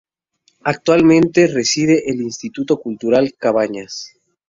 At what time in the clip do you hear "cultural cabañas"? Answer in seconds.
2.77-4.15